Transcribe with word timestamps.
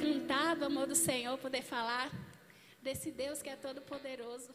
cantava, 0.00 0.64
amor 0.64 0.86
do 0.86 0.94
Senhor, 0.94 1.36
poder 1.36 1.62
falar 1.62 2.10
desse 2.82 3.10
Deus 3.10 3.42
que 3.42 3.50
é 3.50 3.56
todo 3.56 3.82
poderoso. 3.82 4.54